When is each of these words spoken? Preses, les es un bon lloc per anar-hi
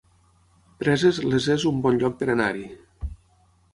Preses, 0.83 1.19
les 1.33 1.49
es 1.57 1.67
un 1.73 1.83
bon 1.85 2.01
lloc 2.05 2.17
per 2.23 2.31
anar-hi 2.37 2.67